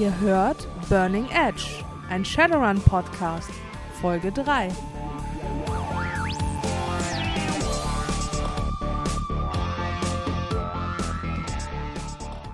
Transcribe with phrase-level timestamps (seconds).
[0.00, 3.50] Ihr hört Burning Edge, ein Shadowrun Podcast,
[4.00, 4.70] Folge 3.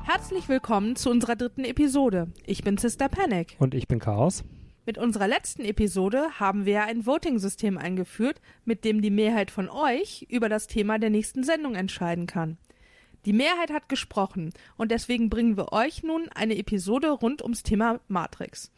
[0.03, 2.33] Herzlich willkommen zu unserer dritten Episode.
[2.47, 3.55] Ich bin Sister Panic.
[3.61, 4.43] Und ich bin Chaos.
[4.85, 10.27] Mit unserer letzten Episode haben wir ein Voting-System eingeführt, mit dem die Mehrheit von euch
[10.29, 12.59] über das Thema der nächsten Sendung entscheiden kann.
[13.27, 17.99] Die Mehrheit hat gesprochen und deswegen bringen wir euch nun eine Episode rund ums Thema
[18.07, 18.71] Matrix.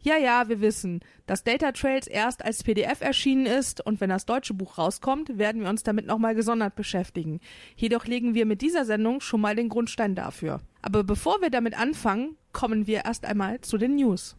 [0.00, 4.24] Ja, ja, wir wissen, dass Data Trails erst als PDF erschienen ist und wenn das
[4.24, 7.40] deutsche Buch rauskommt, werden wir uns damit nochmal gesondert beschäftigen.
[7.76, 10.60] Jedoch legen wir mit dieser Sendung schon mal den Grundstein dafür.
[10.80, 14.36] Aber bevor wir damit anfangen, kommen wir erst einmal zu den News.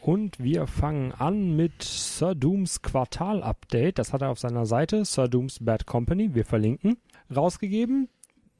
[0.00, 3.98] Und wir fangen an mit Sir Dooms Quartal-Update.
[3.98, 6.98] Das hat er auf seiner Seite, Sir Dooms Bad Company, wir verlinken,
[7.34, 8.08] rausgegeben.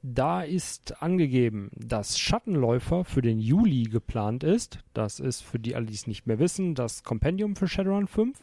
[0.07, 4.77] Da ist angegeben, dass Schattenläufer für den Juli geplant ist.
[4.93, 8.37] Das ist für die alle, die es nicht mehr wissen, das Kompendium für Shadowrun 5.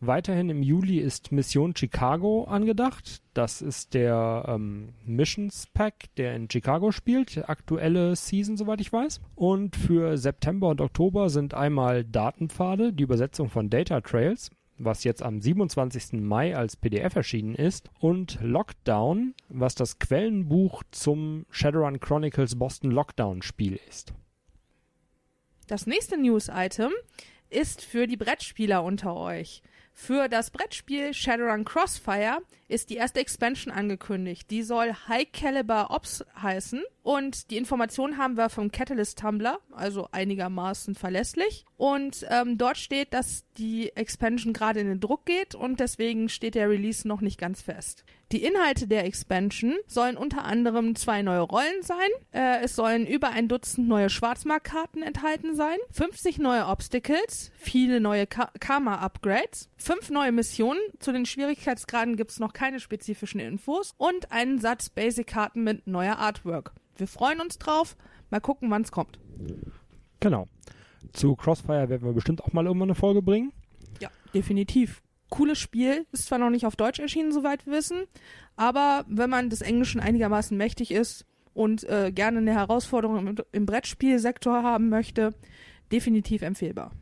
[0.00, 3.22] Weiterhin im Juli ist Mission Chicago angedacht.
[3.32, 7.48] Das ist der ähm, Missions Pack, der in Chicago spielt.
[7.48, 9.22] Aktuelle Season, soweit ich weiß.
[9.36, 15.22] Und für September und Oktober sind einmal Datenpfade, die Übersetzung von Data Trails, was jetzt
[15.22, 16.20] am 27.
[16.20, 23.42] Mai als PDF erschienen ist, und Lockdown, was das Quellenbuch zum Shadowrun Chronicles Boston Lockdown
[23.42, 24.14] Spiel ist.
[25.66, 26.92] Das nächste News-Item
[27.48, 29.62] ist für die Brettspieler unter euch.
[29.96, 34.50] Für das Brettspiel Shadowrun Crossfire ist die erste Expansion angekündigt.
[34.50, 40.08] Die soll High Caliber Ops heißen und die Informationen haben wir vom Catalyst Tumblr, also
[40.10, 41.64] einigermaßen verlässlich.
[41.84, 46.54] Und ähm, dort steht, dass die Expansion gerade in den Druck geht und deswegen steht
[46.54, 48.06] der Release noch nicht ganz fest.
[48.32, 52.08] Die Inhalte der Expansion sollen unter anderem zwei neue Rollen sein.
[52.32, 58.26] Äh, es sollen über ein Dutzend neue Schwarzmarktkarten enthalten sein, 50 neue Obstacles, viele neue
[58.26, 60.80] Ka Karma-Upgrades, fünf neue Missionen.
[61.00, 66.16] Zu den Schwierigkeitsgraden gibt es noch keine spezifischen Infos und einen Satz Basic-Karten mit neuer
[66.16, 66.72] Artwork.
[66.96, 67.94] Wir freuen uns drauf.
[68.30, 69.18] Mal gucken, wann es kommt.
[70.20, 70.48] Genau.
[71.12, 73.52] Zu Crossfire werden wir bestimmt auch mal irgendwann eine Folge bringen.
[74.00, 76.06] Ja, definitiv cooles Spiel.
[76.12, 78.04] Ist zwar noch nicht auf Deutsch erschienen, soweit wir wissen,
[78.56, 83.66] aber wenn man des Englischen einigermaßen mächtig ist und äh, gerne eine Herausforderung im, im
[83.66, 85.34] Brettspielsektor haben möchte,
[85.90, 86.92] definitiv empfehlbar.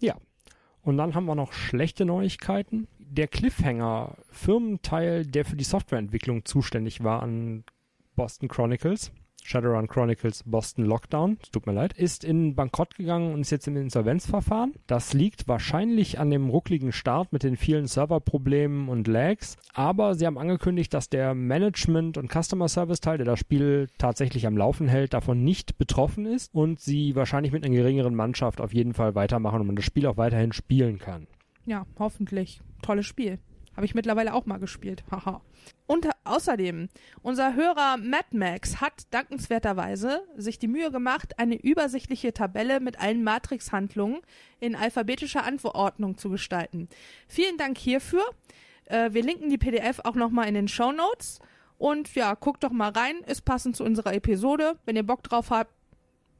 [0.00, 0.16] Ja.
[0.82, 2.86] Und dann haben wir noch schlechte Neuigkeiten.
[2.98, 7.64] Der Cliffhanger, Firmenteil, der für die Softwareentwicklung zuständig war an
[8.14, 9.10] Boston Chronicles,
[9.46, 13.76] Shadowrun Chronicles Boston Lockdown, tut mir leid, ist in Bankrott gegangen und ist jetzt im
[13.76, 14.74] Insolvenzverfahren.
[14.86, 20.26] Das liegt wahrscheinlich an dem ruckligen Start mit den vielen Serverproblemen und Lags, aber sie
[20.26, 24.88] haben angekündigt, dass der Management- und Customer Service Teil, der das Spiel tatsächlich am Laufen
[24.88, 29.14] hält, davon nicht betroffen ist und sie wahrscheinlich mit einer geringeren Mannschaft auf jeden Fall
[29.14, 31.28] weitermachen und man das Spiel auch weiterhin spielen kann.
[31.66, 32.60] Ja, hoffentlich.
[32.82, 33.38] Tolles Spiel.
[33.76, 35.04] Habe ich mittlerweile auch mal gespielt.
[35.10, 35.42] Haha.
[35.86, 36.88] Und außerdem,
[37.22, 43.22] unser Hörer Mad Max hat dankenswerterweise sich die Mühe gemacht, eine übersichtliche Tabelle mit allen
[43.22, 44.20] Matrix-Handlungen
[44.60, 46.88] in alphabetischer Anordnung zu gestalten.
[47.28, 48.24] Vielen Dank hierfür.
[48.86, 51.40] Äh, wir linken die PDF auch nochmal in den Show Notes.
[51.78, 54.78] Und ja, guckt doch mal rein, ist passend zu unserer Episode.
[54.86, 55.70] Wenn ihr Bock drauf habt,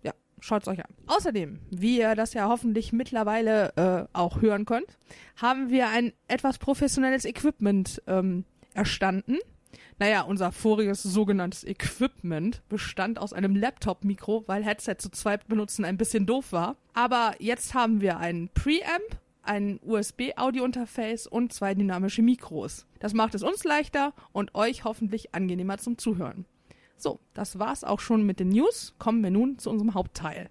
[0.03, 0.95] ja, schaut's euch an.
[1.07, 4.99] Außerdem, wie ihr das ja hoffentlich mittlerweile äh, auch hören könnt,
[5.37, 9.37] haben wir ein etwas professionelles Equipment ähm, erstanden.
[9.99, 15.97] Naja, unser voriges sogenanntes Equipment bestand aus einem Laptop-Mikro, weil Headset zu zweit benutzen ein
[15.97, 16.77] bisschen doof war.
[16.95, 22.87] Aber jetzt haben wir einen Preamp, ein USB-Audio-Interface und zwei dynamische Mikros.
[22.99, 26.47] Das macht es uns leichter und euch hoffentlich angenehmer zum Zuhören.
[26.97, 28.95] So, das war's auch schon mit den News.
[28.99, 30.49] Kommen wir nun zu unserem Hauptteil.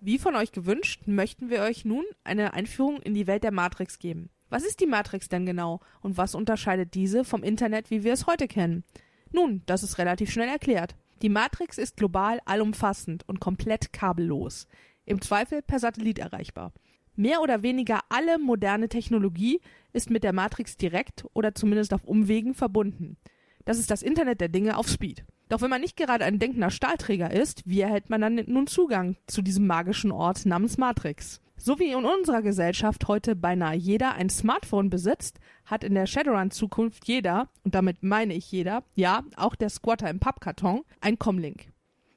[0.00, 3.98] Wie von euch gewünscht, möchten wir euch nun eine Einführung in die Welt der Matrix
[3.98, 4.30] geben.
[4.48, 8.26] Was ist die Matrix denn genau und was unterscheidet diese vom Internet, wie wir es
[8.26, 8.84] heute kennen?
[9.32, 10.94] Nun, das ist relativ schnell erklärt.
[11.22, 14.68] Die Matrix ist global allumfassend und komplett kabellos,
[15.04, 16.72] im Zweifel per Satellit erreichbar.
[17.16, 19.60] Mehr oder weniger alle moderne Technologie
[19.92, 23.16] ist mit der Matrix direkt oder zumindest auf Umwegen verbunden.
[23.64, 25.24] Das ist das Internet der Dinge auf Speed.
[25.48, 29.16] Doch wenn man nicht gerade ein denkender Stahlträger ist, wie erhält man dann nun Zugang
[29.26, 31.40] zu diesem magischen Ort namens Matrix?
[31.58, 37.08] So wie in unserer Gesellschaft heute beinahe jeder ein Smartphone besitzt, hat in der Shadowrun-Zukunft
[37.08, 41.68] jeder, und damit meine ich jeder, ja, auch der Squatter im Pappkarton, ein Comlink.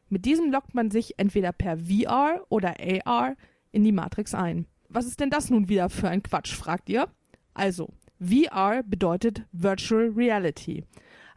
[0.10, 2.76] Mit diesem lockt man sich entweder per VR oder
[3.06, 3.36] AR
[3.72, 4.66] in die Matrix ein.
[4.90, 7.08] Was ist denn das nun wieder für ein Quatsch, fragt ihr?
[7.54, 7.90] Also,
[8.20, 10.84] VR bedeutet Virtual Reality.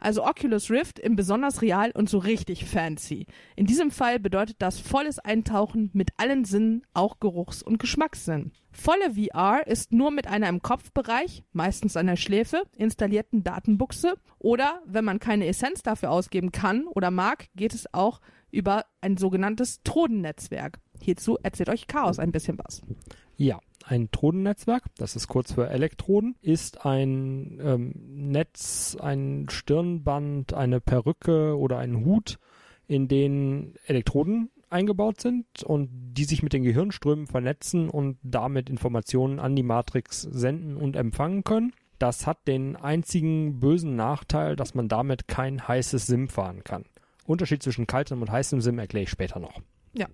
[0.03, 3.25] Also Oculus Rift im besonders real und so richtig fancy.
[3.55, 8.51] In diesem Fall bedeutet das volles Eintauchen mit allen Sinnen, auch Geruchs- und Geschmackssinn.
[8.73, 14.81] Volle VR ist nur mit einer im Kopfbereich, meistens an der Schläfe, installierten Datenbuchse oder,
[14.85, 18.19] wenn man keine Essenz dafür ausgeben kann oder mag, geht es auch
[18.51, 20.79] über ein sogenanntes Trodennetzwerk.
[20.99, 22.81] Hierzu erzählt euch Chaos ein bisschen was.
[23.37, 27.93] Ja, ein Trodennetzwerk, das ist kurz für Elektroden, ist ein ähm,
[28.31, 32.39] Netz, ein Stirnband, eine Perücke oder ein Hut,
[32.87, 39.39] in den Elektroden eingebaut sind und die sich mit den Gehirnströmen vernetzen und damit Informationen
[39.39, 41.73] an die Matrix senden und empfangen können.
[41.99, 46.85] Das hat den einzigen bösen Nachteil, dass man damit kein heißes SIM fahren kann.
[47.25, 49.61] Unterschied zwischen kaltem und heißem SIM erkläre ich später noch.
[49.93, 50.07] Ja,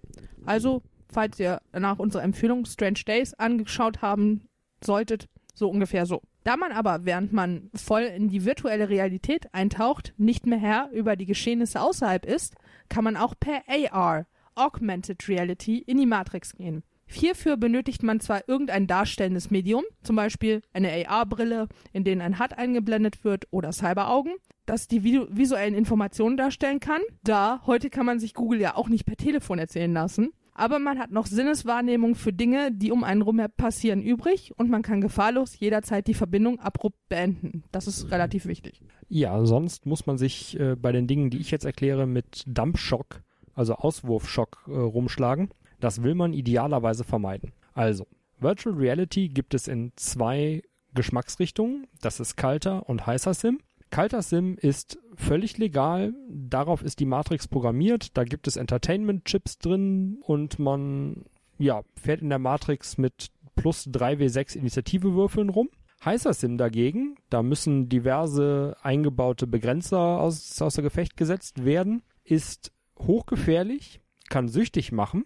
[0.45, 4.47] also falls ihr nach unserer Empfehlung Strange Days angeschaut haben
[4.83, 6.21] solltet, so ungefähr so.
[6.43, 11.15] Da man aber, während man voll in die virtuelle Realität eintaucht, nicht mehr Herr über
[11.15, 12.55] die Geschehnisse außerhalb ist,
[12.87, 14.25] kann man auch per AR,
[14.55, 16.83] Augmented Reality, in die Matrix gehen.
[17.05, 22.53] Hierfür benötigt man zwar irgendein darstellendes Medium, zum Beispiel eine AR-Brille, in denen ein HUD
[22.53, 24.33] eingeblendet wird oder Cyberaugen,
[24.65, 27.01] das die visuellen Informationen darstellen kann.
[27.23, 30.99] Da, heute kann man sich Google ja auch nicht per Telefon erzählen lassen aber man
[30.99, 35.57] hat noch Sinneswahrnehmung für Dinge, die um einen rum passieren, übrig und man kann gefahrlos
[35.57, 37.63] jederzeit die Verbindung abrupt beenden.
[37.71, 38.81] Das ist relativ wichtig.
[39.07, 43.23] Ja, sonst muss man sich äh, bei den Dingen, die ich jetzt erkläre, mit Dampfschock,
[43.55, 45.49] also Auswurfschock, äh, rumschlagen.
[45.79, 47.53] Das will man idealerweise vermeiden.
[47.73, 48.05] Also,
[48.39, 50.61] Virtual Reality gibt es in zwei
[50.93, 51.87] Geschmacksrichtungen.
[52.01, 53.59] Das ist kalter und heißer Sim.
[53.89, 56.13] Kalter Sim ist völlig legal.
[56.29, 58.15] Darauf ist die Matrix programmiert.
[58.17, 61.25] Da gibt es Entertainment-Chips drin und man
[61.57, 65.69] ja, fährt in der Matrix mit plus 3W6 Initiativewürfeln rum.
[66.03, 73.99] Heißer Sim dagegen, da müssen diverse eingebaute Begrenzer aus, außer Gefecht gesetzt werden, ist hochgefährlich,
[74.29, 75.25] kann süchtig machen,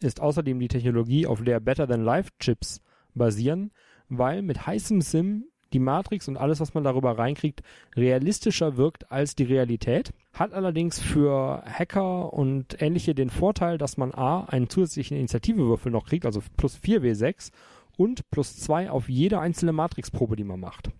[0.00, 2.80] ist außerdem die Technologie, auf der Better Than Life Chips
[3.14, 3.72] basieren,
[4.08, 7.62] weil mit heißem Sim die Matrix und alles, was man darüber reinkriegt,
[7.96, 10.12] realistischer wirkt als die Realität.
[10.32, 16.06] Hat allerdings für Hacker und ähnliche den Vorteil, dass man A, einen zusätzlichen Initiativewürfel noch
[16.06, 17.50] kriegt, also plus 4W6
[17.96, 20.90] und plus 2 auf jede einzelne Matrixprobe, die man macht.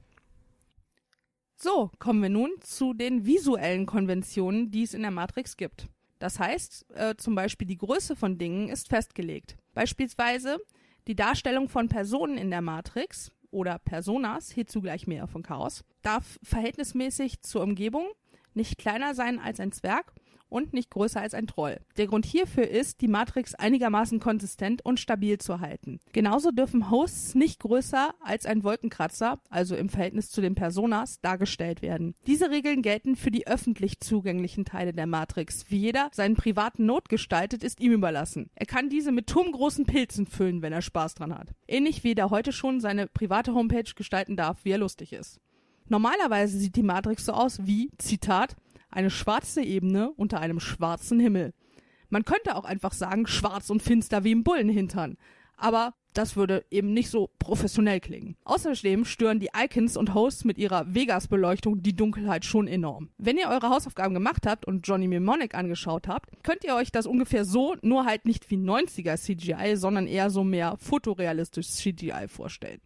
[1.56, 5.86] So, kommen wir nun zu den visuellen Konventionen, die es in der Matrix gibt.
[6.18, 9.56] Das heißt, äh, zum Beispiel die Größe von Dingen ist festgelegt.
[9.74, 10.58] Beispielsweise
[11.06, 16.40] die Darstellung von Personen in der Matrix oder Personas, hierzu gleich mehr von Chaos, darf
[16.42, 18.06] verhältnismäßig zur Umgebung
[18.54, 20.12] nicht kleiner sein als ein Zwerg
[20.52, 21.80] und nicht größer als ein Troll.
[21.96, 25.98] Der Grund hierfür ist, die Matrix einigermaßen konsistent und stabil zu halten.
[26.12, 31.82] Genauso dürfen Hosts nicht größer als ein Wolkenkratzer, also im Verhältnis zu den Personas, dargestellt
[31.82, 32.14] werden.
[32.26, 35.70] Diese Regeln gelten für die öffentlich zugänglichen Teile der Matrix.
[35.70, 38.50] Wie jeder seinen privaten Not gestaltet, ist ihm überlassen.
[38.54, 41.48] Er kann diese mit turmgroßen Pilzen füllen, wenn er Spaß dran hat.
[41.66, 45.40] Ähnlich wie jeder heute schon seine private Homepage gestalten darf, wie er lustig ist.
[45.88, 48.56] Normalerweise sieht die Matrix so aus wie, Zitat,
[48.92, 51.52] eine schwarze Ebene unter einem schwarzen Himmel.
[52.10, 55.16] Man könnte auch einfach sagen, schwarz und finster wie im Bullenhintern.
[55.56, 58.36] Aber das würde eben nicht so professionell klingen.
[58.44, 63.08] Außerdem stören die Icons und Hosts mit ihrer Vegas-Beleuchtung die Dunkelheit schon enorm.
[63.16, 67.06] Wenn ihr eure Hausaufgaben gemacht habt und Johnny Mnemonic angeschaut habt, könnt ihr euch das
[67.06, 72.80] ungefähr so, nur halt nicht wie 90er CGI, sondern eher so mehr fotorealistisch CGI vorstellen.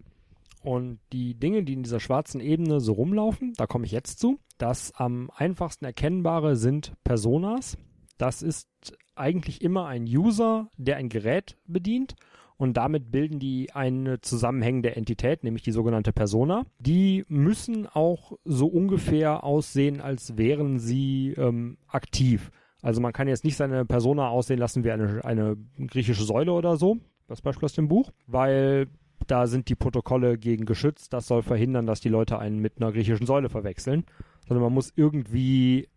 [0.67, 4.41] Und die Dinge, die in dieser schwarzen Ebene so rumlaufen, da komme ich jetzt zu.
[4.59, 7.79] Das am einfachsten erkennbare sind Personas.
[8.19, 8.69] Das ist
[9.15, 12.17] eigentlich immer ein User, der ein Gerät bedient
[12.57, 16.65] und damit bilden die eine zusammenhängende Entität, nämlich die sogenannte Persona.
[16.81, 22.51] Die müssen auch so ungefähr aussehen, als wären sie ähm, aktiv.
[22.83, 25.57] Also man kann jetzt nicht seine Persona aussehen lassen wie eine, eine
[25.87, 26.97] griechische Säule oder so,
[27.29, 28.89] das Beispiel aus dem Buch, weil
[29.27, 31.13] da sind die Protokolle gegen geschützt.
[31.13, 34.05] Das soll verhindern, dass die Leute einen mit einer griechischen Säule verwechseln.
[34.47, 35.89] Sondern man muss irgendwie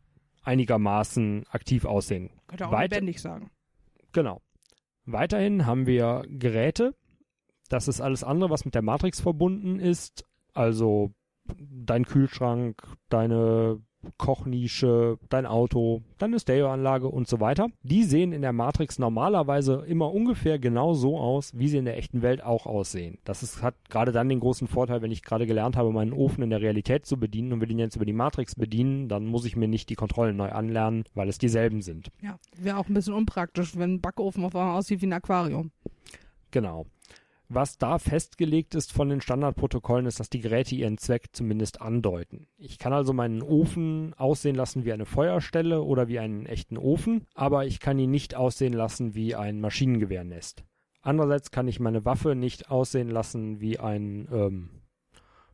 [0.43, 2.31] einigermaßen aktiv aussehen.
[2.47, 3.51] Könnte auch Weit lebendig sagen.
[4.11, 4.41] Genau.
[5.05, 6.95] Weiterhin haben wir Geräte.
[7.69, 10.25] Das ist alles andere, was mit der Matrix verbunden ist.
[10.53, 11.11] Also
[11.57, 13.81] dein Kühlschrank, deine
[14.17, 17.67] Kochnische, dein Auto, deine Stereoanlage und so weiter.
[17.83, 21.97] Die sehen in der Matrix normalerweise immer ungefähr genau so aus, wie sie in der
[21.97, 23.17] echten Welt auch aussehen.
[23.23, 26.43] Das ist, hat gerade dann den großen Vorteil, wenn ich gerade gelernt habe, meinen Ofen
[26.43, 29.45] in der Realität zu bedienen und will ihn jetzt über die Matrix bedienen, dann muss
[29.45, 32.09] ich mir nicht die Kontrollen neu anlernen, weil es dieselben sind.
[32.21, 35.71] Ja, wäre auch ein bisschen unpraktisch, wenn ein Backofen auf einmal aussieht wie ein Aquarium.
[36.51, 36.85] Genau.
[37.51, 42.47] Was da festgelegt ist von den Standardprotokollen, ist, dass die Geräte ihren Zweck zumindest andeuten.
[42.57, 47.25] Ich kann also meinen Ofen aussehen lassen wie eine Feuerstelle oder wie einen echten Ofen,
[47.33, 50.63] aber ich kann ihn nicht aussehen lassen wie ein Maschinengewehrnest.
[51.01, 54.69] Andererseits kann ich meine Waffe nicht aussehen lassen wie ein, ähm,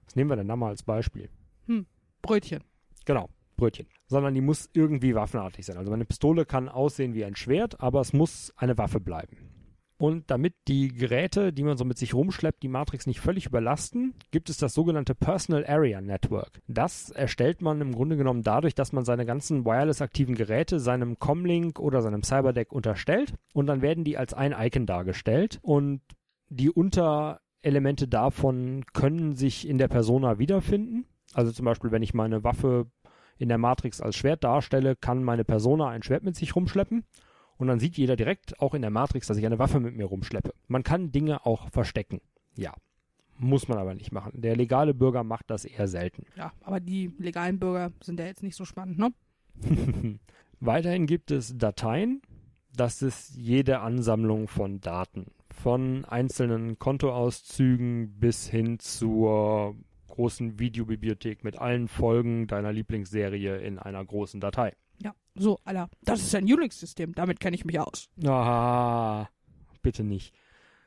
[0.04, 1.30] was nehmen wir denn da mal als Beispiel?
[1.68, 1.86] Hm,
[2.22, 2.66] Brötchen.
[3.06, 3.88] Genau, Brötchen.
[4.08, 5.78] Sondern die muss irgendwie waffenartig sein.
[5.78, 9.55] Also meine Pistole kann aussehen wie ein Schwert, aber es muss eine Waffe bleiben.
[9.98, 14.14] Und damit die Geräte, die man so mit sich rumschleppt, die Matrix nicht völlig überlasten,
[14.30, 16.62] gibt es das sogenannte Personal Area Network.
[16.68, 21.18] Das erstellt man im Grunde genommen dadurch, dass man seine ganzen wireless aktiven Geräte seinem
[21.18, 26.02] Comlink oder seinem Cyberdeck unterstellt und dann werden die als ein Icon dargestellt und
[26.50, 31.06] die Unterelemente davon können sich in der Persona wiederfinden.
[31.34, 32.88] Also zum Beispiel, wenn ich meine Waffe
[33.38, 37.06] in der Matrix als Schwert darstelle, kann meine Persona ein Schwert mit sich rumschleppen
[37.58, 40.06] und dann sieht jeder direkt, auch in der Matrix, dass ich eine Waffe mit mir
[40.06, 40.54] rumschleppe.
[40.68, 42.22] Man kann Dinge auch verstecken.
[42.58, 42.74] Ja.
[43.38, 44.42] Muss man aber nicht machen.
[44.42, 46.26] Der legale Bürger macht das eher selten.
[46.38, 49.14] Ja, aber die legalen Bürger sind ja jetzt nicht so spannend, ne?
[50.62, 52.22] Weiterhin gibt es Dateien.
[52.76, 55.32] Das ist jede Ansammlung von Daten.
[55.50, 59.76] Von einzelnen Kontoauszügen bis hin zur
[60.08, 64.74] großen Videobibliothek mit allen Folgen deiner Lieblingsserie in einer großen Datei.
[65.02, 68.10] Ja, so, Alter, das ist ein Unix-System, damit kenne ich mich aus.
[68.25, 69.28] Ah,
[69.82, 70.34] bitte nicht.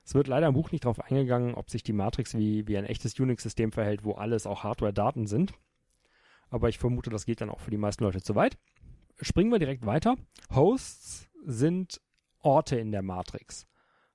[0.04, 2.86] Es wird leider im Buch nicht darauf eingegangen, ob sich die Matrix wie, wie ein
[2.86, 5.52] echtes Unix-System verhält, wo alles auch Hardware-Daten sind.
[6.48, 8.56] Aber ich vermute, das geht dann auch für die meisten Leute zu weit.
[9.20, 10.16] Springen wir direkt weiter.
[10.54, 12.00] Hosts sind
[12.40, 13.66] Orte in der Matrix.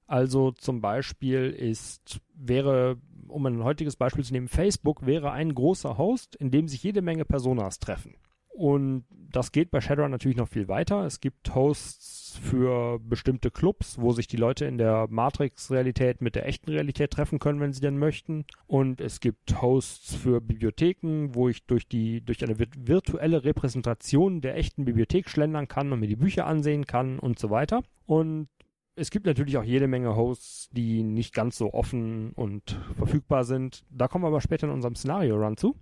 [0.08, 2.98] Also zum Beispiel ist, wäre,
[3.28, 7.02] um ein heutiges Beispiel zu nehmen, Facebook wäre ein großer Host, in dem sich jede
[7.02, 8.16] Menge Personas treffen.
[8.54, 11.06] Und das geht bei Shadowrun natürlich noch viel weiter.
[11.06, 16.48] Es gibt Hosts für bestimmte Clubs, wo sich die Leute in der Matrix-Realität mit der
[16.48, 18.46] echten Realität treffen können, wenn sie denn möchten.
[18.68, 24.56] Und es gibt Hosts für Bibliotheken, wo ich durch die, durch eine virtuelle Repräsentation der
[24.56, 27.82] echten Bibliothek schlendern kann und mir die Bücher ansehen kann und so weiter.
[28.06, 28.50] Und
[28.96, 33.84] es gibt natürlich auch jede Menge Hosts, die nicht ganz so offen und verfügbar sind.
[33.90, 35.76] Da kommen wir aber später in unserem Szenario-Run zu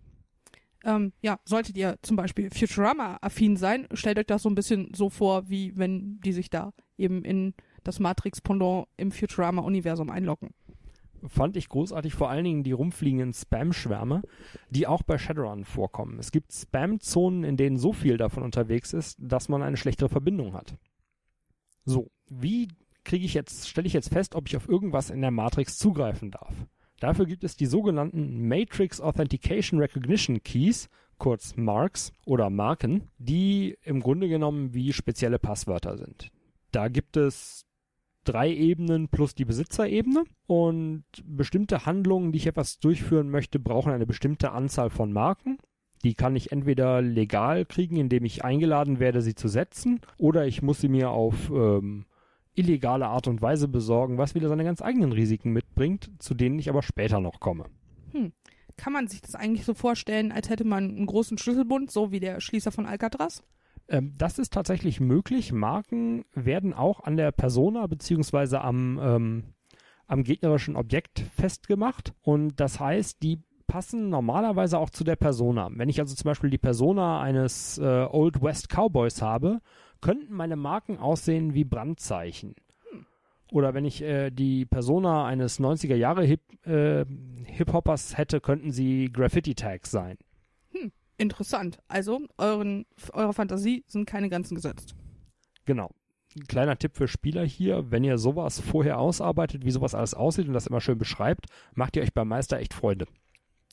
[0.84, 5.10] ähm, ja, solltet ihr zum Beispiel Futurama-affin sein, stellt euch das so ein bisschen so
[5.10, 10.52] vor, wie wenn die sich da eben in das Matrix-Pendant im Futurama-Universum einloggen.
[11.28, 14.24] Fand ich großartig, vor allen Dingen die rumfliegenden Spam-Schwärme,
[14.72, 16.18] die auch bei Shadowrun vorkommen.
[16.18, 20.54] Es gibt Spam-Zonen, in denen so viel davon unterwegs ist, dass man eine schlechtere Verbindung
[20.54, 20.76] hat.
[21.86, 22.70] So, wie
[23.04, 26.32] kriege ich jetzt, stelle ich jetzt fest, ob ich auf irgendwas in der Matrix zugreifen
[26.32, 26.54] darf?
[27.02, 34.02] Dafür gibt es die sogenannten Matrix Authentication Recognition Keys, kurz Marks oder Marken, die im
[34.02, 36.30] Grunde genommen wie spezielle Passwörter sind.
[36.72, 37.66] Da gibt es
[38.24, 44.06] drei Ebenen plus die Besitzerebene und bestimmte Handlungen, die ich etwas durchführen möchte, brauchen eine
[44.06, 45.58] bestimmte Anzahl von Marken.
[46.04, 50.62] Die kann ich entweder legal kriegen, indem ich eingeladen werde, sie zu setzen, oder ich
[50.62, 52.06] muss sie mir auf ähm,
[52.56, 56.70] illegale Art und Weise besorgen, was wieder seine ganz eigenen Risiken mitbringt, zu denen ich
[56.70, 57.66] aber später noch komme.
[58.12, 58.34] Hm.
[58.78, 62.20] Kann man sich das eigentlich so vorstellen, als hätte man einen großen Schlüsselbund, so wie
[62.20, 63.44] der Schließer von Alcatraz?
[63.88, 65.52] Ähm, das ist tatsächlich möglich.
[65.52, 69.44] Marken werden auch an der Persona beziehungsweise am, ähm,
[70.08, 72.14] am gegnerischen Objekt festgemacht.
[72.22, 75.70] Und das heißt, die passen normalerweise auch zu der Persona.
[75.74, 79.62] Wenn ich also zum Beispiel die Persona eines äh, Old West Cowboys habe,
[80.02, 82.56] könnten meine Marken aussehen wie Brandzeichen.
[83.52, 87.06] Oder wenn ich äh, die Persona eines 90er Jahre Hip, äh,
[87.46, 90.18] Hip-Hoppers hätte, könnten sie Graffiti-Tags sein.
[90.72, 91.80] Hm, interessant.
[91.90, 94.96] Also, euren, eurer Fantasie sind keine Grenzen gesetzt.
[95.66, 95.92] Genau.
[96.48, 100.54] kleiner Tipp für Spieler hier, wenn ihr sowas vorher ausarbeitet, wie sowas alles aussieht und
[100.54, 103.06] das immer schön beschreibt, macht ihr euch beim Meister echt Freude.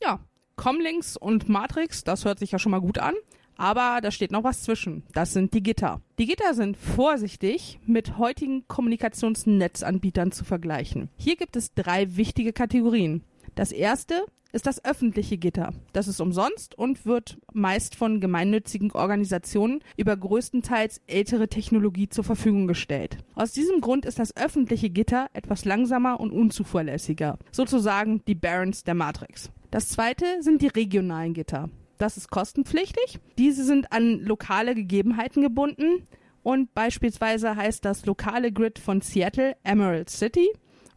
[0.02, 0.18] Ja,
[0.56, 3.14] Comlinks und Matrix, das hört sich ja schon mal gut an.
[3.58, 5.02] Aber da steht noch was zwischen.
[5.12, 6.00] Das sind die Gitter.
[6.18, 11.10] Die Gitter sind vorsichtig mit heutigen Kommunikationsnetzanbietern zu vergleichen.
[11.16, 13.24] Hier gibt es drei wichtige Kategorien.
[13.56, 15.72] Das erste ist das öffentliche Gitter.
[15.92, 22.66] Das ist umsonst und wird meist von gemeinnützigen Organisationen über größtenteils ältere Technologie zur Verfügung
[22.66, 23.18] gestellt.
[23.34, 28.94] Aus diesem Grund ist das öffentliche Gitter etwas langsamer und unzuverlässiger, sozusagen die Barons der
[28.94, 29.50] Matrix.
[29.70, 31.68] Das zweite sind die regionalen Gitter.
[31.98, 33.18] Das ist kostenpflichtig.
[33.36, 36.06] Diese sind an lokale Gegebenheiten gebunden
[36.42, 40.48] und beispielsweise heißt das lokale Grid von Seattle Emerald City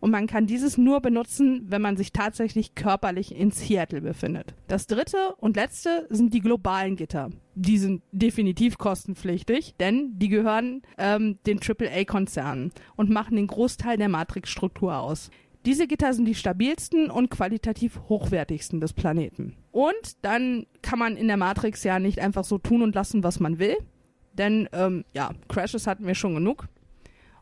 [0.02, 4.56] und man kann dieses nur benutzen, wenn man sich tatsächlich körperlich in Seattle befindet.
[4.68, 7.30] Das dritte und letzte sind die globalen Gitter.
[7.54, 14.10] Die sind definitiv kostenpflichtig, denn die gehören ähm, den AAA-Konzernen und machen den Großteil der
[14.10, 15.30] Matrix-Struktur aus.
[15.66, 19.56] Diese Gitter sind die stabilsten und qualitativ hochwertigsten des Planeten.
[19.72, 23.40] Und dann kann man in der Matrix ja nicht einfach so tun und lassen, was
[23.40, 23.78] man will.
[24.34, 26.68] Denn, ähm, ja, Crashes hatten wir schon genug.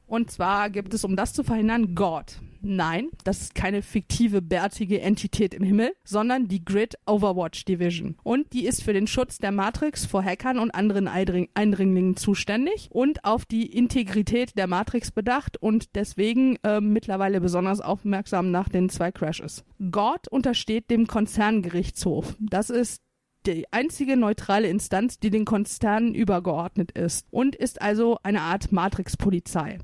[0.06, 2.40] Und zwar gibt es, um das zu verhindern, God.
[2.62, 8.16] Nein, das ist keine fiktive, bärtige Entität im Himmel, sondern die Grid Overwatch Division.
[8.24, 13.24] Und die ist für den Schutz der Matrix vor Hackern und anderen Eindringlingen zuständig und
[13.26, 19.12] auf die Integrität der Matrix bedacht und deswegen äh, mittlerweile besonders aufmerksam nach den zwei
[19.12, 19.64] Crashes.
[19.92, 22.36] God untersteht dem Konzerngerichtshof.
[22.40, 23.02] Das ist
[23.46, 29.80] die einzige neutrale Instanz, die den Konzernen übergeordnet ist und ist also eine Art Matrix-Polizei.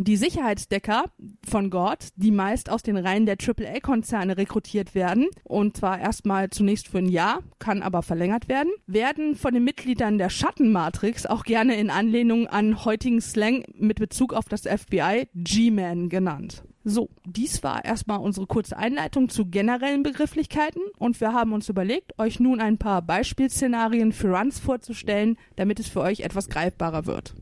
[0.00, 1.06] Die Sicherheitsdecker
[1.44, 6.86] von God, die meist aus den Reihen der AAA-Konzerne rekrutiert werden, und zwar erstmal zunächst
[6.86, 11.74] für ein Jahr, kann aber verlängert werden, werden von den Mitgliedern der Schattenmatrix auch gerne
[11.74, 16.62] in Anlehnung an heutigen Slang mit Bezug auf das FBI G-Man genannt.
[16.84, 22.16] So, dies war erstmal unsere kurze Einleitung zu generellen Begrifflichkeiten und wir haben uns überlegt,
[22.20, 27.34] euch nun ein paar Beispielszenarien für Runs vorzustellen, damit es für euch etwas greifbarer wird.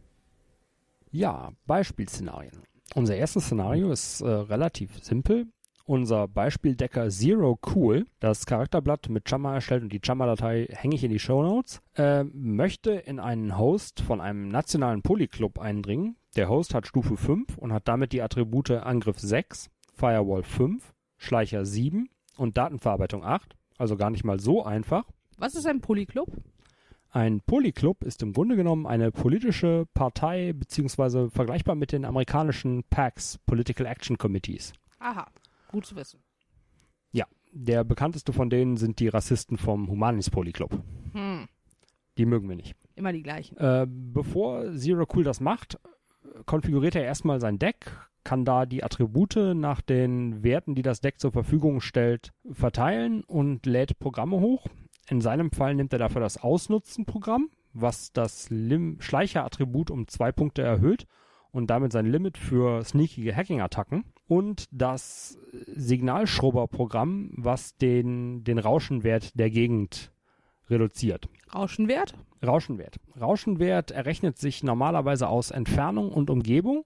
[1.17, 2.61] Ja, Beispielszenarien.
[2.95, 5.47] Unser erstes Szenario ist äh, relativ simpel.
[5.87, 11.11] Unser Beispieldecker Zero Cool, das Charakterblatt mit Chama erstellt und die Chama-Datei hänge ich in
[11.11, 16.17] die Show Notes, äh, möchte in einen Host von einem nationalen Polyclub eindringen.
[16.37, 21.65] Der Host hat Stufe 5 und hat damit die Attribute Angriff 6, Firewall 5, Schleicher
[21.65, 23.57] 7 und Datenverarbeitung 8.
[23.79, 25.07] Also gar nicht mal so einfach.
[25.39, 26.31] Was ist ein Polyclub?
[27.17, 33.39] Ein Polyclub ist im Grunde genommen eine politische Partei beziehungsweise vergleichbar mit den amerikanischen PACs,
[33.47, 34.75] Political Action Committees.
[34.99, 35.27] Aha,
[35.69, 36.21] gut zu wissen.
[37.13, 40.79] Ja, der bekannteste von denen sind die Rassisten vom Humanis Polyclub.
[41.15, 41.47] Hm,
[42.19, 42.77] Die mögen wir nicht.
[42.97, 43.57] immer die gleichen.
[43.57, 45.79] Äh, bevor Zero Cool das macht,
[46.45, 47.93] konfiguriert er erstmal sein Deck,
[48.25, 53.65] kann da die Attribute nach den Werten, die das Deck zur Verfügung stellt, verteilen und
[53.65, 54.67] lädt Programme hoch.
[55.09, 60.63] In seinem Fall nimmt er dafür das Ausnutzen-Programm, was das Lim Schleicher-Attribut um zwei Punkte
[60.63, 61.07] erhöht
[61.53, 65.39] und damit sein Limit für sneakige Hacking-Attacken und das
[65.75, 70.13] Signalschrubber-Programm, was den, den Rauschenwert der Gegend
[70.69, 71.29] reduziert.
[71.55, 72.15] Rauschenwert?
[72.45, 72.97] Rauschenwert.
[73.21, 76.85] Rauschenwert errechnet sich normalerweise aus Entfernung und Umgebung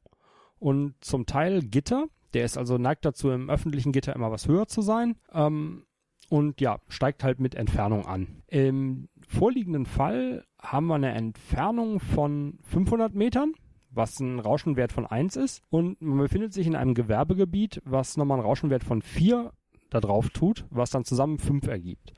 [0.58, 2.06] und zum Teil Gitter.
[2.34, 5.16] Der ist also neigt dazu, im öffentlichen Gitter immer was höher zu sein.
[5.32, 5.84] Ähm,
[6.30, 8.42] und ja, steigt halt mit Entfernung an.
[8.46, 13.52] Im vorliegenden Fall haben wir eine Entfernung von 500 Metern,
[13.90, 15.62] was ein Rauschenwert von 1 ist.
[15.68, 19.52] Und man befindet sich in einem Gewerbegebiet, was nochmal einen Rauschenwert von 4
[19.90, 22.14] da drauf tut, was dann zusammen 5 ergibt.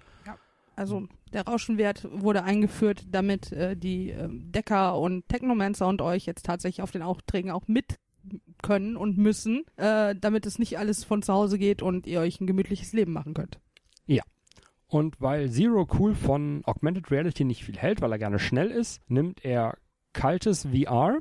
[0.75, 6.47] Also der Rauschenwert wurde eingeführt, damit äh, die ähm, Decker und Technomancer und euch jetzt
[6.47, 7.99] tatsächlich auf den Aufträgen auch mit
[8.63, 12.41] können und müssen, äh, damit es nicht alles von zu Hause geht und ihr euch
[12.41, 13.61] ein gemütliches Leben machen könnt.
[14.93, 19.01] Und weil Zero Cool von Augmented Reality nicht viel hält, weil er gerne schnell ist,
[19.09, 19.79] nimmt er
[20.13, 21.21] kaltes VR,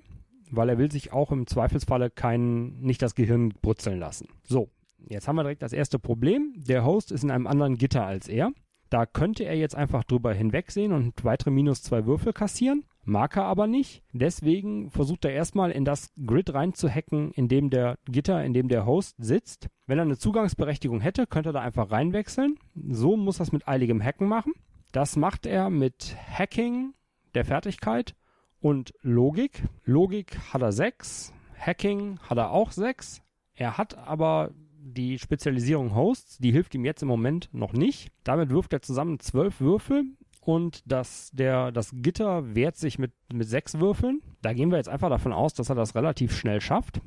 [0.50, 4.28] weil er will sich auch im Zweifelsfalle kein, nicht das Gehirn brutzeln lassen.
[4.44, 4.70] So,
[5.08, 6.54] jetzt haben wir direkt das erste Problem.
[6.58, 8.52] Der Host ist in einem anderen Gitter als er.
[8.90, 12.84] Da könnte er jetzt einfach drüber hinwegsehen und weitere minus zwei Würfel kassieren.
[13.04, 14.04] Mag er aber nicht.
[14.14, 18.86] Deswegen versucht er erstmal in das Grid reinzuhacken, in dem der Gitter, in dem der
[18.86, 19.70] Host sitzt.
[19.88, 22.58] Wenn er eine Zugangsberechtigung hätte, könnte er da einfach reinwechseln.
[22.90, 24.54] So muss er es mit eiligem Hacken machen.
[24.92, 26.94] Das macht er mit Hacking
[27.34, 28.14] der Fertigkeit
[28.60, 29.64] und Logik.
[29.84, 33.22] Logik hat er 6, Hacking hat er auch 6.
[33.56, 34.52] Er hat aber
[34.84, 38.12] die Spezialisierung Hosts, die hilft ihm jetzt im Moment noch nicht.
[38.24, 40.04] Damit wirft er zusammen zwölf Würfel
[40.42, 44.22] und das, der, das Gitter wehrt sich mit, mit sechs Würfeln.
[44.42, 47.00] Da gehen wir jetzt einfach davon aus, dass er das relativ schnell schafft.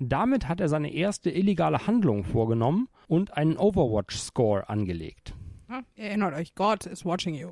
[0.00, 5.34] Damit hat er seine erste illegale Handlung vorgenommen und einen Overwatch-Score angelegt.
[5.96, 7.50] Erinnert euch, God is watching you.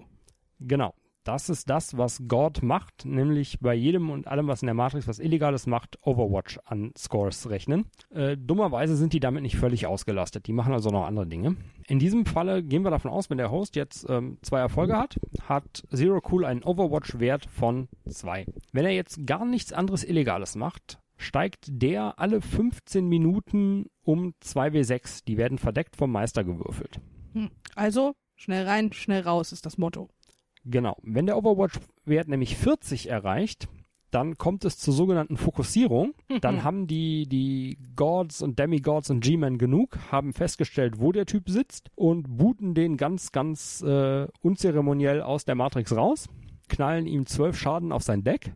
[0.60, 0.94] Genau.
[1.26, 5.08] Das ist das, was God macht, nämlich bei jedem und allem, was in der Matrix
[5.08, 7.86] was Illegales macht, Overwatch an Scores rechnen.
[8.10, 10.46] Äh, dummerweise sind die damit nicht völlig ausgelastet.
[10.46, 11.56] Die machen also noch andere Dinge.
[11.88, 15.18] In diesem Falle gehen wir davon aus, wenn der Host jetzt ähm, zwei Erfolge hat,
[15.42, 18.46] hat Zero Cool einen Overwatch-Wert von zwei.
[18.72, 25.24] Wenn er jetzt gar nichts anderes Illegales macht, steigt der alle 15 Minuten um 2w6.
[25.26, 27.00] Die werden verdeckt vom Meister gewürfelt.
[27.32, 27.50] Hm.
[27.74, 30.08] Also, schnell rein, schnell raus ist das Motto.
[30.68, 30.96] Genau.
[31.02, 33.68] Wenn der Overwatch-Wert nämlich 40 erreicht,
[34.10, 36.14] dann kommt es zur sogenannten Fokussierung.
[36.40, 41.48] Dann haben die, die Gods und Demigods und G-Men genug, haben festgestellt, wo der Typ
[41.48, 46.28] sitzt und booten den ganz, ganz äh, unzeremoniell aus der Matrix raus,
[46.68, 48.54] knallen ihm zwölf Schaden auf sein Deck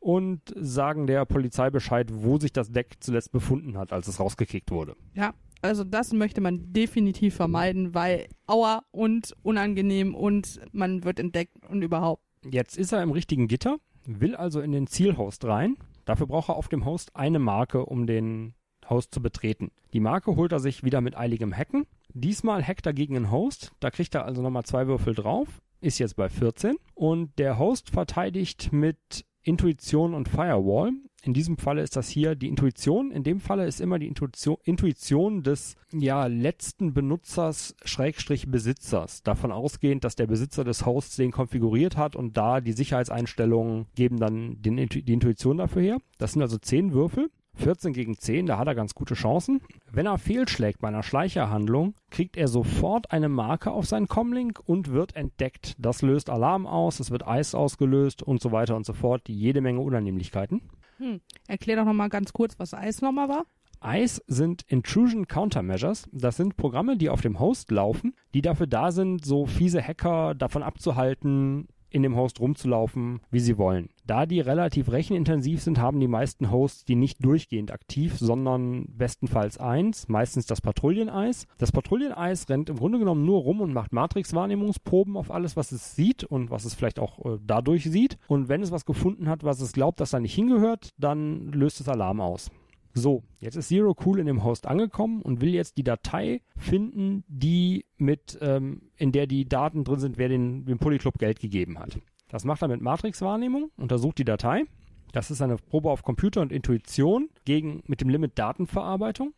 [0.00, 4.70] und sagen der Polizei Bescheid, wo sich das Deck zuletzt befunden hat, als es rausgekickt
[4.70, 4.96] wurde.
[5.14, 11.56] Ja, Also das möchte man definitiv vermeiden, weil aua und unangenehm und man wird entdeckt
[11.68, 12.22] und überhaupt.
[12.50, 15.76] Jetzt ist er im richtigen Gitter, will also in den Zielhost rein.
[16.06, 18.54] Dafür braucht er auf dem Host eine Marke, um den
[18.88, 19.70] Host zu betreten.
[19.92, 21.86] Die Marke holt er sich wieder mit eiligem Hacken.
[22.12, 23.72] Diesmal hackt er gegen einen Host.
[23.80, 25.60] Da kriegt er also nochmal zwei Würfel drauf.
[25.80, 26.76] Ist jetzt bei 14.
[26.94, 30.92] Und der Host verteidigt mit Intuition und Firewall.
[31.22, 33.10] In diesem Falle ist das hier die Intuition.
[33.10, 39.22] In dem Falle ist immer die Intuition, des ja, letzten Benutzers Schrägstrich Besitzers.
[39.22, 44.18] Davon ausgehend, dass der Besitzer des Hosts den konfiguriert hat und da die Sicherheitseinstellungen geben
[44.18, 45.98] dann den, die Intuition dafür her.
[46.16, 47.30] Das sind also zehn Würfel.
[47.60, 49.60] 14 gegen 10, da hat er ganz gute Chancen.
[49.92, 54.90] Wenn er fehlschlägt bei einer Schleicherhandlung, kriegt er sofort eine Marke auf seinen Comlink und
[54.90, 55.76] wird entdeckt.
[55.78, 59.28] Das löst Alarm aus, es wird Eis ausgelöst und so weiter und so fort.
[59.28, 60.62] Jede Menge Unannehmlichkeiten.
[60.98, 61.20] Hm.
[61.46, 63.44] Erklär doch nochmal ganz kurz, was Eis nochmal war.
[63.82, 66.08] ICE sind Intrusion Countermeasures.
[66.12, 70.34] Das sind Programme, die auf dem Host laufen, die dafür da sind, so fiese Hacker
[70.34, 73.90] davon abzuhalten, in dem Host rumzulaufen, wie sie wollen.
[74.06, 79.58] Da die relativ rechenintensiv sind, haben die meisten Hosts die nicht durchgehend aktiv, sondern bestenfalls
[79.58, 81.46] eins, meistens das Patrouilleneis.
[81.58, 85.94] Das Patrouilleneis rennt im Grunde genommen nur rum und macht Matrix-Wahrnehmungsproben auf alles, was es
[85.94, 88.18] sieht und was es vielleicht auch äh, dadurch sieht.
[88.26, 91.80] Und wenn es was gefunden hat, was es glaubt, dass da nicht hingehört, dann löst
[91.80, 92.50] es Alarm aus.
[92.92, 97.24] So, jetzt ist Zero Cool in dem Host angekommen und will jetzt die Datei finden,
[97.28, 101.78] die mit, ähm, in der die Daten drin sind, wer den, dem Polyclub Geld gegeben
[101.78, 101.98] hat.
[102.28, 104.64] Das macht er mit Matrix-Wahrnehmung, untersucht die Datei.
[105.12, 109.34] Das ist eine Probe auf Computer und Intuition gegen, mit dem Limit Datenverarbeitung,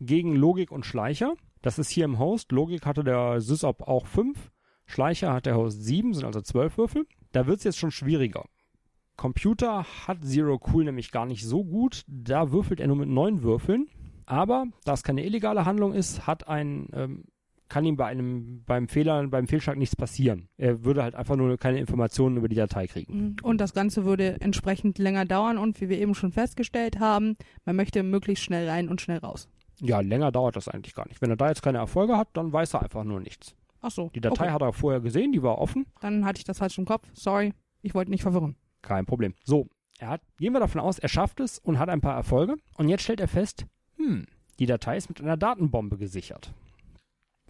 [0.00, 1.34] gegen Logik und Schleicher.
[1.62, 2.52] Das ist hier im Host.
[2.52, 4.50] Logik hatte der SysOp auch 5.
[4.84, 7.06] Schleicher hat der Host 7, sind also 12 Würfel.
[7.32, 8.44] Da wird es jetzt schon schwieriger.
[9.16, 12.04] Computer hat Zero Cool nämlich gar nicht so gut.
[12.06, 13.88] Da würfelt er nur mit neun Würfeln.
[14.26, 17.24] Aber da es keine illegale Handlung ist, hat ein, ähm,
[17.68, 20.48] kann ihm bei einem, beim Fehler, beim Fehlschlag nichts passieren.
[20.56, 23.16] Er würde halt einfach nur keine Informationen über die Datei kriegen.
[23.16, 23.36] Mhm.
[23.42, 27.76] Und das Ganze würde entsprechend länger dauern und wie wir eben schon festgestellt haben, man
[27.76, 29.48] möchte möglichst schnell rein und schnell raus.
[29.80, 31.20] Ja, länger dauert das eigentlich gar nicht.
[31.20, 33.54] Wenn er da jetzt keine Erfolge hat, dann weiß er einfach nur nichts.
[33.80, 34.10] Ach so.
[34.14, 34.52] Die Datei okay.
[34.52, 35.86] hat er vorher gesehen, die war offen.
[36.00, 37.06] Dann hatte ich das falsch im Kopf.
[37.12, 37.52] Sorry,
[37.82, 38.56] ich wollte nicht verwirren.
[38.86, 39.34] Kein Problem.
[39.42, 39.66] So,
[39.98, 42.54] er hat, gehen wir davon aus, er schafft es und hat ein paar Erfolge.
[42.76, 44.26] Und jetzt stellt er fest, hm,
[44.60, 46.54] die Datei ist mit einer Datenbombe gesichert.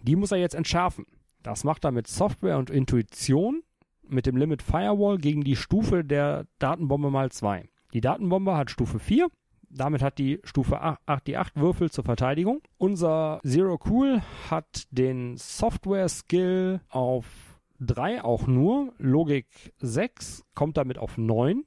[0.01, 1.05] Die muss er jetzt entschärfen.
[1.43, 3.61] Das macht er mit Software und Intuition
[4.01, 7.69] mit dem Limit Firewall gegen die Stufe der Datenbombe mal 2.
[7.93, 9.27] Die Datenbombe hat Stufe 4.
[9.69, 12.61] Damit hat die Stufe 8, die 8 Würfel zur Verteidigung.
[12.77, 17.46] Unser Zero Cool hat den Software Skill auf
[17.79, 21.63] 3 auch nur, Logik 6, kommt damit auf 9.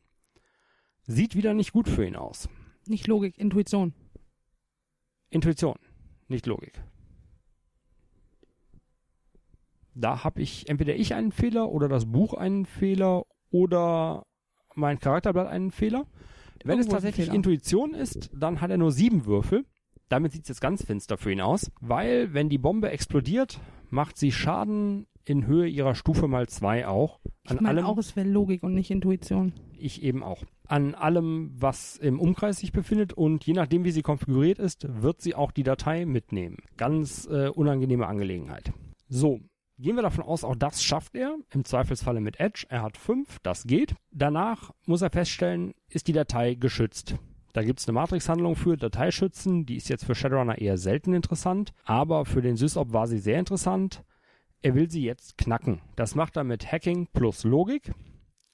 [1.03, 2.49] Sieht wieder nicht gut für ihn aus.
[2.87, 3.95] Nicht Logik, Intuition.
[5.31, 5.77] Intuition,
[6.29, 6.83] nicht Logik.
[9.95, 14.25] Da habe ich entweder ich einen Fehler oder das Buch einen Fehler oder
[14.75, 16.07] mein Charakterblatt einen Fehler.
[16.65, 19.65] Wenn Irgendwo es tatsächlich Intuition ist, dann hat er nur sieben Würfel.
[20.09, 24.19] Damit sieht es jetzt ganz finster für ihn aus, weil wenn die Bombe explodiert, macht
[24.19, 27.21] sie Schaden in Höhe ihrer Stufe mal zwei auch.
[27.47, 29.53] An ich meine auch, es wäre Logik und nicht Intuition.
[29.79, 30.43] Ich eben auch.
[30.67, 35.21] An allem, was im Umkreis sich befindet und je nachdem, wie sie konfiguriert ist, wird
[35.21, 36.59] sie auch die Datei mitnehmen.
[36.77, 38.73] Ganz äh, unangenehme Angelegenheit.
[39.09, 39.41] So,
[39.79, 42.67] Gehen wir davon aus, auch das schafft er, im Zweifelsfalle mit Edge.
[42.69, 43.95] Er hat fünf, das geht.
[44.11, 47.17] Danach muss er feststellen, ist die Datei geschützt.
[47.55, 51.73] Da gibt es eine Matrix-Handlung für Dateischützen, die ist jetzt für Shadowrunner eher selten interessant,
[51.85, 54.05] aber für den SysOp war sie sehr interessant.
[54.63, 55.81] Er will sie jetzt knacken.
[55.97, 57.93] Das macht er mit Hacking plus Logik.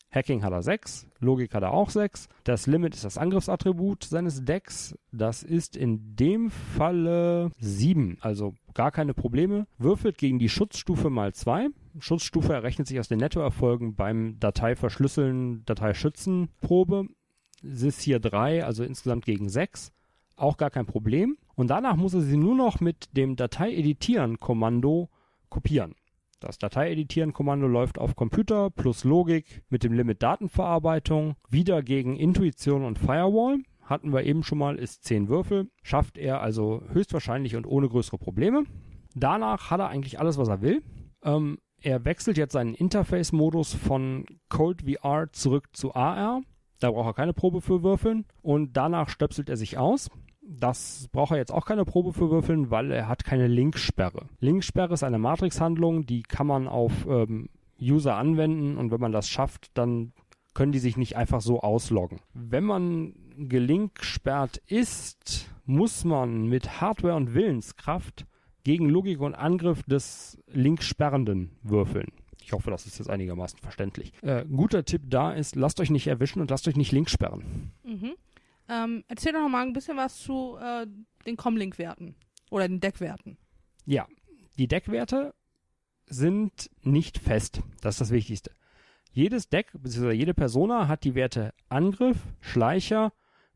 [0.09, 2.29] Hacking hat er 6, Logik hat er auch 6.
[2.45, 4.97] Das Limit ist das Angriffsattribut seines Decks.
[5.11, 9.66] Das ist in dem Falle 7, also gar keine Probleme.
[9.79, 11.71] Würfelt gegen die Schutzstufe mal 2.
[11.99, 17.09] Schutzstufe errechnet sich aus den Nettoerfolgen beim Dateiverschlüsseln, Dateischützen Probe.
[17.62, 19.90] Ist hier 3, also insgesamt gegen 6.
[20.37, 21.37] Auch gar kein Problem.
[21.57, 25.11] Und danach muss er sie nur noch mit dem Datei-Editieren-Kommando
[25.49, 25.95] kopieren.
[26.41, 32.99] Das Datei-Editieren-Kommando läuft auf Computer plus Logik mit dem Limit Datenverarbeitung, wieder gegen Intuition und
[32.99, 33.59] Firewall.
[33.81, 35.71] Hatten wir eben schon mal, ist 10 Würfel.
[35.83, 38.65] Schafft er also höchstwahrscheinlich und ohne größere Probleme.
[39.15, 40.83] Danach hat er eigentlich alles, was er will.
[41.23, 46.43] Ähm, er wechselt jetzt seinen Interface-Modus von Cold VR zurück zu AR.
[46.81, 48.27] Da braucht er keine Probe für würfeln.
[48.43, 50.11] Und danach stöpselt er sich aus.
[50.49, 54.27] Das braucht er jetzt auch keine Probe für würfeln, weil er hat keine Linksperre.
[54.41, 57.49] Linksperre ist eine Matrix-Handlung, die kann man auf ähm,
[57.81, 60.13] User anwenden und wenn man das schafft, dann
[60.55, 62.21] können die sich nicht einfach so ausloggen.
[62.33, 68.25] Wenn man gelinksperrt ist, muss man mit Hardware und Willenskraft
[68.65, 72.09] gegen Logik und Angriff des Linksperrenden würfeln.
[72.47, 74.13] Ich hoffe, das ist jetzt einigermaßen verständlich.
[74.23, 77.73] Äh, guter Tipp da ist, lasst euch nicht erwischen und lasst euch nicht links sperren.
[78.69, 80.87] Ähm, erzähl doch noch mal ein bisschen was zu äh,
[81.27, 82.17] den Comlink-Werten
[82.51, 83.39] oder den Deckwerten.
[83.85, 84.07] Ja,
[84.59, 85.35] die Deckwerte
[86.07, 87.61] sind nicht fest.
[87.81, 88.53] Das ist das Wichtigste.
[89.13, 90.13] Jedes Deck bzw.
[90.13, 93.13] jede Persona hat die Werte Angriff, Schleicher,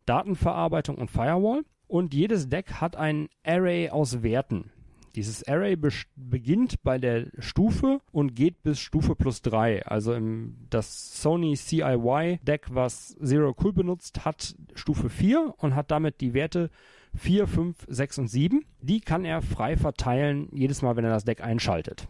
[0.07, 1.65] Datenverarbeitung und Firewall.
[1.87, 4.71] Und jedes Deck hat ein Array aus Werten.
[5.17, 5.77] Dieses Array
[6.17, 9.87] beginnt bei der Stufe und geht bis Stufe plus 3.
[9.87, 15.91] Also im, das Sony CIY Deck, was Zero Cool benutzt, hat Stufe 4 und hat
[15.91, 16.71] damit die Werte
[17.17, 18.65] 4, 5, 6 und 7.
[18.81, 22.07] Die kann er frei verteilen, jedes Mal, wenn er das Deck einschaltet.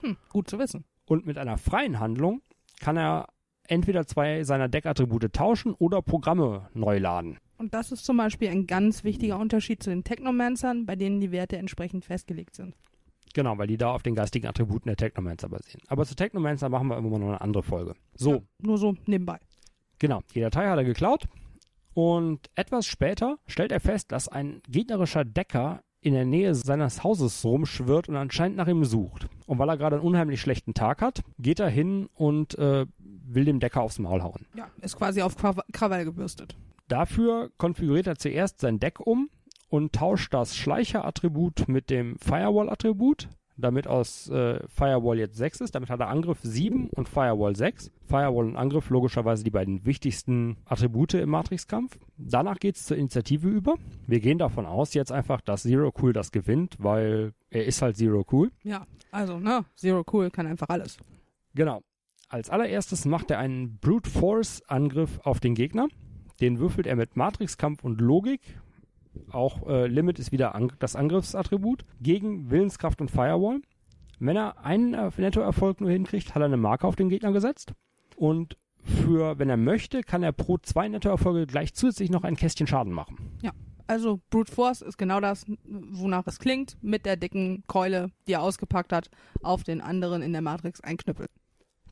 [0.00, 0.84] Hm, gut zu wissen.
[1.04, 2.42] Und mit einer freien Handlung
[2.80, 3.28] kann er
[3.68, 7.38] entweder zwei seiner Deckattribute tauschen oder Programme neu laden.
[7.58, 11.32] Und das ist zum Beispiel ein ganz wichtiger Unterschied zu den Technomancern, bei denen die
[11.32, 12.74] Werte entsprechend festgelegt sind.
[13.34, 15.82] Genau, weil die da auf den geistigen Attributen der Technomancer basieren.
[15.88, 17.94] Aber zu Technomancer machen wir immer noch eine andere Folge.
[18.14, 18.32] So.
[18.32, 19.38] Ja, nur so nebenbei.
[19.98, 21.26] Genau, die Datei hat er geklaut
[21.92, 27.44] und etwas später stellt er fest, dass ein gegnerischer Decker in der Nähe seines Hauses
[27.44, 29.28] rumschwirrt und anscheinend nach ihm sucht.
[29.46, 33.44] Und weil er gerade einen unheimlich schlechten Tag hat, geht er hin und äh, will
[33.44, 34.46] dem Decker aufs Maul hauen.
[34.54, 36.56] Ja, ist quasi auf Krawall gebürstet.
[36.88, 39.28] Dafür konfiguriert er zuerst sein Deck um
[39.68, 45.74] und tauscht das Schleicher-Attribut mit dem Firewall-Attribut, damit aus äh, Firewall jetzt 6 ist.
[45.74, 47.90] Damit hat er Angriff 7 und Firewall 6.
[48.04, 51.98] Firewall und Angriff logischerweise die beiden wichtigsten Attribute im Matrix-Kampf.
[52.18, 53.74] Danach geht es zur Initiative über.
[54.06, 57.96] Wir gehen davon aus jetzt einfach, dass Zero Cool das gewinnt, weil er ist halt
[57.96, 58.52] Zero Cool.
[58.62, 60.98] Ja, also, ne, Zero Cool kann einfach alles.
[61.54, 61.82] Genau.
[62.28, 65.88] Als allererstes macht er einen Brute Force Angriff auf den Gegner.
[66.40, 68.40] Den würfelt er mit Matrix-Kampf und Logik.
[69.30, 71.84] Auch äh, Limit ist wieder an das Angriffsattribut.
[72.00, 73.60] Gegen Willenskraft und Firewall.
[74.18, 77.72] Wenn er einen äh, Nettoerfolg nur hinkriegt, hat er eine Marke auf den Gegner gesetzt.
[78.16, 82.66] Und für, wenn er möchte, kann er pro zwei Nettoerfolge gleich zusätzlich noch ein Kästchen
[82.66, 83.16] Schaden machen.
[83.42, 83.52] Ja.
[83.88, 88.42] Also Brute Force ist genau das, wonach es klingt, mit der dicken Keule, die er
[88.42, 89.10] ausgepackt hat,
[89.42, 91.28] auf den anderen in der Matrix einknüppeln.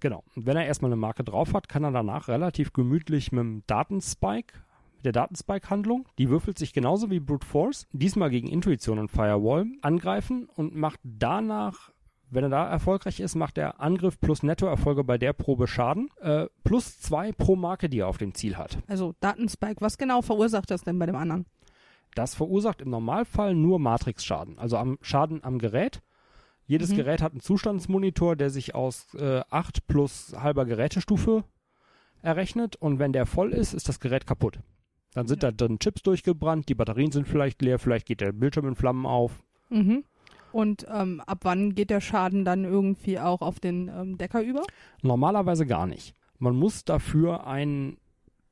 [0.05, 0.23] Genau.
[0.37, 3.63] Und wenn er erstmal eine Marke drauf hat, kann er danach relativ gemütlich mit dem
[3.67, 4.53] Datenspike,
[4.97, 9.65] mit der Datenspike-Handlung, die würfelt sich genauso wie Brute Force, diesmal gegen Intuition und Firewall,
[9.81, 11.91] angreifen und macht danach
[12.29, 16.49] wenn er da erfolgreich ist, macht er Angriff plus Nettoerfolge bei der Probe Schaden, äh,
[16.65, 18.77] plus zwei pro Marke, die er auf dem Ziel hat.
[18.89, 21.47] Also Datenspike, was genau verursacht das denn bei dem anderen?
[22.15, 26.03] Das verursacht im Normalfall nur Matrix-Schaden, also am Schaden am Gerät
[26.67, 26.97] jedes mhm.
[26.97, 31.45] Gerät hat einen Zustandsmonitor, der sich aus äh, 8 plus halber Gerätestufe
[32.23, 34.61] errechnet und wenn der voll ist, ist das Gerät kaputt.
[35.13, 35.53] Dann sind ja.
[35.53, 39.07] da dann Chips durchgebrannt, die Batterien sind vielleicht leer, vielleicht geht der Bildschirm in Flammen
[39.07, 39.43] auf.
[39.69, 40.05] Mhm.
[40.53, 44.63] Und ähm, ab wann geht der Schaden dann irgendwie auch auf den ähm, Decker über?
[45.03, 46.15] Normalerweise gar nicht.
[46.39, 47.97] Man muss dafür ein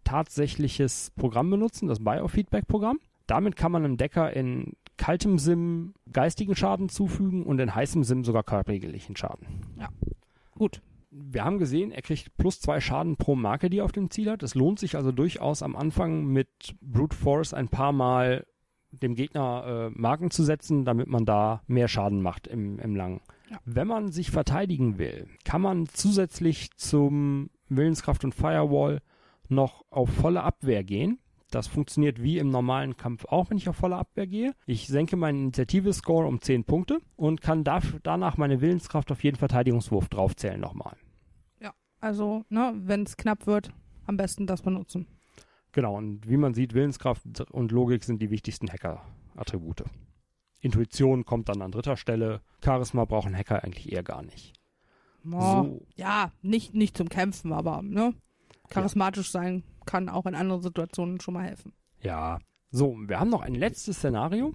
[0.05, 2.98] tatsächliches Programm benutzen, das Biofeedback-Programm.
[3.27, 8.22] Damit kann man einem Decker in kaltem Sim geistigen Schaden zufügen und in heißem Sim
[8.22, 9.46] sogar körperlichen Schaden.
[9.76, 9.88] Ja,
[10.52, 10.80] gut.
[11.10, 14.30] Wir haben gesehen, er kriegt plus zwei Schaden pro Marke, die er auf dem Ziel
[14.30, 14.44] hat.
[14.44, 18.46] Es lohnt sich also durchaus am Anfang mit Brute Force ein paar Mal
[18.92, 23.22] dem Gegner äh, Marken zu setzen, damit man da mehr Schaden macht im, im Langen.
[23.50, 23.58] Ja.
[23.64, 29.00] Wenn man sich verteidigen will, kann man zusätzlich zum Willenskraft und Firewall
[29.48, 31.18] noch auf volle Abwehr gehen.
[31.52, 34.54] Das funktioniert wie im normalen Kampf auch, wenn ich auf voller Abwehr gehe.
[34.64, 39.36] Ich senke meinen Initiative-Score um 10 Punkte und kann dafür, danach meine Willenskraft auf jeden
[39.36, 40.96] Verteidigungswurf draufzählen nochmal.
[41.60, 43.70] Ja, also, ne, wenn es knapp wird,
[44.06, 45.06] am besten das benutzen.
[45.72, 49.84] Genau, und wie man sieht, Willenskraft und Logik sind die wichtigsten Hacker-Attribute.
[50.60, 52.40] Intuition kommt dann an dritter Stelle.
[52.64, 54.54] Charisma brauchen Hacker eigentlich eher gar nicht.
[55.30, 55.86] Oh, so.
[55.96, 58.14] Ja, nicht, nicht zum Kämpfen, aber ne?
[58.70, 59.40] charismatisch ja.
[59.40, 61.73] sein kann auch in anderen Situationen schon mal helfen.
[62.01, 62.38] Ja.
[62.71, 64.55] So, wir haben noch ein letztes Szenario.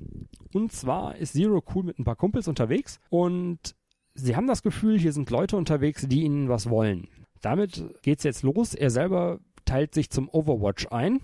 [0.54, 3.76] Und zwar ist Zero cool mit ein paar Kumpels unterwegs und
[4.16, 7.08] sie haben das Gefühl, hier sind Leute unterwegs, die ihnen was wollen.
[7.42, 8.74] Damit geht's jetzt los.
[8.74, 11.22] Er selber teilt sich zum Overwatch ein.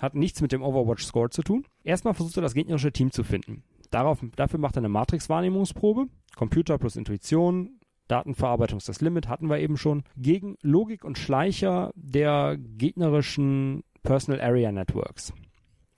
[0.00, 1.64] Hat nichts mit dem Overwatch-Score zu tun.
[1.84, 3.62] Erstmal versucht er das gegnerische Team zu finden.
[3.90, 6.06] Darauf, dafür macht er eine Matrix-Wahrnehmungsprobe.
[6.34, 7.78] Computer plus Intuition,
[8.12, 14.40] Datenverarbeitung ist das Limit, hatten wir eben schon, gegen Logik und Schleicher der gegnerischen Personal
[14.40, 15.32] Area Networks.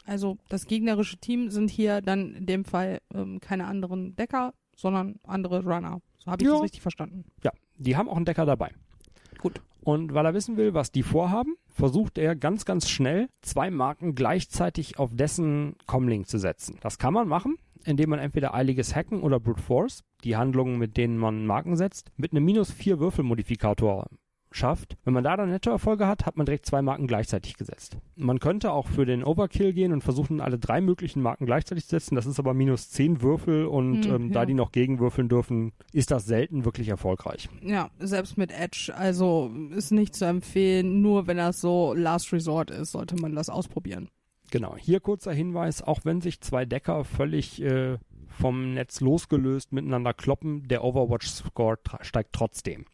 [0.07, 5.19] Also das gegnerische Team sind hier dann in dem Fall ähm, keine anderen Decker, sondern
[5.27, 6.01] andere Runner.
[6.19, 6.55] So habe ich ja.
[6.55, 7.25] das richtig verstanden.
[7.43, 8.71] Ja, die haben auch einen Decker dabei.
[9.41, 9.61] Gut.
[9.83, 14.15] Und weil er wissen will, was die vorhaben, versucht er ganz, ganz schnell zwei Marken
[14.15, 16.79] gleichzeitig auf dessen Comlink zu setzen.
[16.81, 20.97] Das kann man machen, indem man entweder eiliges Hacken oder Brute Force, die Handlungen, mit
[20.97, 24.07] denen man Marken setzt, mit einem minus 4 Würfelmodifikator
[24.55, 24.97] schafft.
[25.05, 27.99] Wenn man da dann Nettoerfolge hat, hat man direkt zwei Marken gleichzeitig gesetzt.
[28.17, 31.91] Man könnte auch für den Overkill gehen und versuchen, alle drei möglichen Marken gleichzeitig zu
[31.91, 32.15] setzen.
[32.15, 34.47] Das ist aber minus 10 Würfel und Hm, ähm, da ja.
[34.47, 37.49] die noch gegenwürfeln dürfen, ist das selten wirklich erfolgreich.
[37.63, 42.71] Ja, selbst mit Edge, also ist nicht zu empfehlen, nur wenn das so Last Resort
[42.71, 44.09] ist, sollte man das ausprobieren.
[44.55, 50.15] Genau, hier kurzer Hinweis, auch wenn sich zwei Decker völlig äh, vom Netz losgelöst miteinander
[50.15, 52.85] kloppen, der Overwatch-Score steigt trotzdem.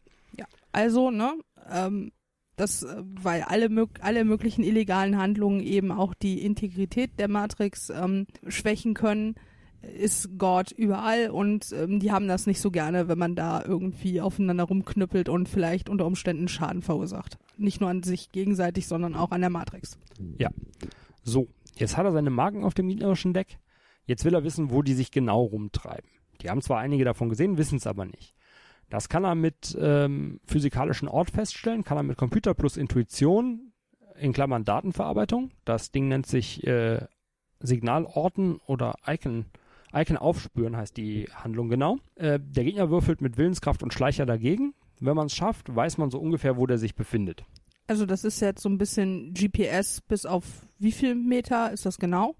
[0.71, 1.35] Also, ne,
[1.71, 2.13] ähm,
[2.55, 7.91] das, äh, weil alle, mög alle möglichen illegalen Handlungen eben auch die Integrität der Matrix
[7.91, 9.35] ähm, schwächen können,
[9.83, 14.19] ist Gott überall und ähm, die haben das nicht so gerne, wenn man da irgendwie
[14.19, 17.37] aufeinander rumknüppelt und vielleicht unter Umständen Schaden verursacht.
[17.57, 19.99] Nicht nur an sich gegenseitig, sondern auch an der Matrix.
[21.23, 23.59] So, jetzt hat er seine Marken auf dem gegnerischen Deck.
[24.05, 26.09] Jetzt will er wissen, wo die sich genau rumtreiben.
[26.41, 28.35] Die haben zwar einige davon gesehen, wissen es aber nicht.
[28.89, 33.71] Das kann er mit ähm, physikalischen Ort feststellen, kann er mit Computer plus Intuition,
[34.21, 35.51] in Klammern Datenverarbeitung.
[35.65, 37.05] Das Ding nennt sich äh,
[37.59, 39.45] Signalorten oder Icon,
[39.93, 41.97] Icon aufspüren heißt die Handlung genau.
[42.15, 44.73] Äh, der Gegner würfelt mit Willenskraft und Schleicher dagegen.
[44.99, 47.43] Wenn man es schafft, weiß man so ungefähr, wo der sich befindet.
[47.91, 50.45] Also das ist jetzt so ein bisschen GPS bis auf
[50.79, 52.37] wie viel Meter ist das genau?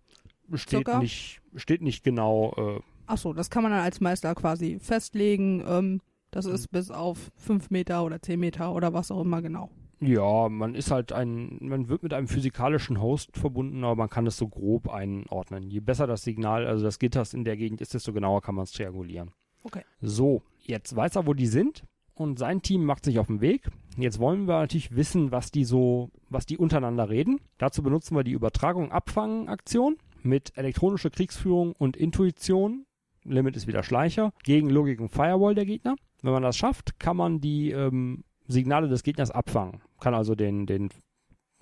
[0.54, 1.00] Steht Circa?
[1.00, 5.62] nicht, steht nicht genau äh, Ach so, das kann man dann als Meister quasi festlegen.
[5.68, 6.00] Ähm,
[6.32, 9.70] das ist bis auf fünf Meter oder zehn Meter oder was auch immer genau.
[10.00, 14.26] Ja, man ist halt ein, man wird mit einem physikalischen Host verbunden, aber man kann
[14.28, 15.70] es so grob einordnen.
[15.70, 18.64] Je besser das Signal, also das Gitters in der Gegend ist, desto genauer kann man
[18.64, 19.32] es triangulieren.
[19.64, 19.84] Okay.
[20.00, 21.84] So, jetzt weiß er, wo die sind
[22.14, 23.68] und sein Team macht sich auf den Weg.
[23.98, 27.40] Jetzt wollen wir natürlich wissen, was die so, was die untereinander reden.
[27.58, 32.86] Dazu benutzen wir die Übertragung-Abfangen-Aktion mit elektronischer Kriegsführung und Intuition.
[33.24, 35.96] Limit ist wieder Schleicher gegen Logik und Firewall der Gegner.
[36.22, 39.82] Wenn man das schafft, kann man die ähm, Signale des Gegners abfangen.
[40.00, 40.90] Kann also den, den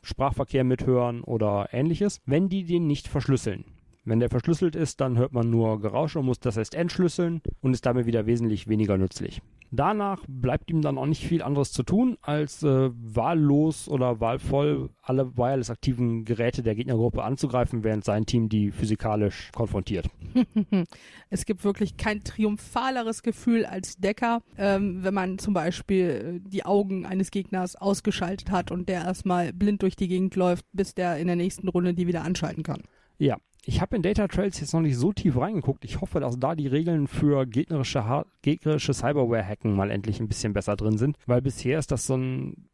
[0.01, 3.65] Sprachverkehr mithören oder ähnliches, wenn die den nicht verschlüsseln.
[4.09, 7.75] Wenn der verschlüsselt ist, dann hört man nur Geräusche und muss das erst entschlüsseln und
[7.75, 9.39] ist damit wieder wesentlich weniger nützlich.
[9.69, 14.89] Danach bleibt ihm dann auch nicht viel anderes zu tun, als äh, wahllos oder wahlvoll
[15.03, 20.09] alle wireless aktiven Geräte der Gegnergruppe anzugreifen, während sein Team die physikalisch konfrontiert.
[21.29, 26.65] es gibt wirklich kein triumphaleres Gefühl als Decker, ähm, wenn man zum Beispiel äh, die
[26.65, 31.17] Augen eines Gegners ausgeschaltet hat und der erstmal blind durch die Gegend läuft, bis der
[31.17, 32.81] in der nächsten Runde die wieder anschalten kann.
[33.19, 33.37] Ja,
[33.69, 35.85] ich habe in Data Trails jetzt noch nicht so tief reingeguckt.
[35.85, 40.75] Ich hoffe, dass da die Regeln für gegnerische, gegnerische Cyberware-Hacken mal endlich ein bisschen besser
[40.75, 42.67] drin sind, weil bisher ist das so ein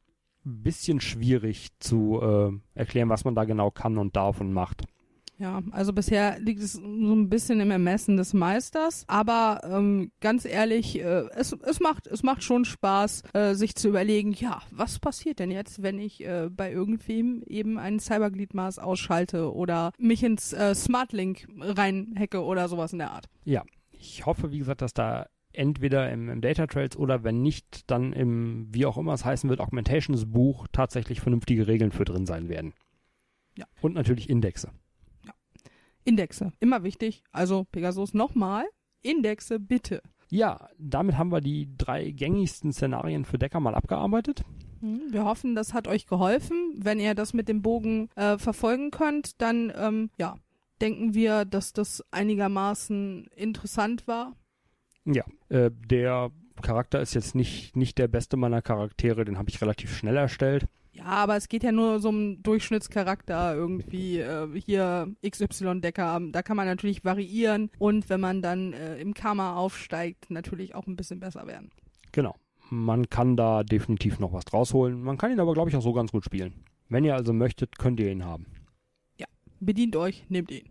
[0.46, 4.86] bisschen schwierig zu äh, erklären, was man da genau kann und darf und macht.
[5.38, 10.46] Ja, also bisher liegt es so ein bisschen im Ermessen des Meisters, aber ähm, ganz
[10.46, 15.00] ehrlich, äh, es, es macht es macht schon Spaß, äh, sich zu überlegen, ja, was
[15.00, 20.54] passiert denn jetzt, wenn ich äh, bei irgendwem eben ein Cybergliedmaß ausschalte oder mich ins
[20.54, 23.26] äh, Smartlink reinhacke oder sowas in der Art.
[23.92, 28.14] Ich hoffe, wie gesagt, dass da entweder im, im Data Trails oder wenn nicht, dann
[28.14, 32.48] im, wie auch immer es heißen wird, Augmentations Buch tatsächlich vernünftige Regeln für drin sein
[32.48, 32.74] werden.
[33.58, 33.66] Ja.
[33.82, 34.72] Und natürlich Indexe.
[36.06, 37.24] Indexe, immer wichtig.
[37.32, 38.66] Also Pegasus nochmal,
[39.02, 40.02] Indexe bitte.
[40.30, 44.44] Ja, damit haben wir die drei gängigsten Szenarien für Decker mal abgearbeitet.
[44.82, 46.74] Hm, Wir hoffen, das hat euch geholfen.
[46.78, 50.36] Wenn ihr das mit dem Bogen äh, verfolgen könnt, dann ähm, ja,
[50.82, 54.34] denken wir, dass das einigermaßen interessant war.
[55.06, 59.62] Ja, äh, der Charakter ist jetzt nicht, nicht der beste meiner Charaktere, den habe ich
[59.62, 60.68] relativ schnell erstellt.
[61.06, 66.20] Ja, aber es geht ja nur so um Durchschnittscharakter irgendwie äh, hier XY-Decker.
[66.32, 70.88] Da kann man natürlich variieren und wenn man dann äh, im Karma aufsteigt, natürlich auch
[70.88, 71.70] ein bisschen besser werden.
[72.12, 72.36] Genau.
[72.72, 75.00] Man kann da definitiv noch was rausholen.
[75.00, 76.64] Man kann ihn aber, glaube ich, auch so ganz gut spielen.
[76.90, 78.48] Wenn ihr also möchtet, könnt ihr ihn haben.
[79.60, 80.70] Bedient euch, nehmt ihn.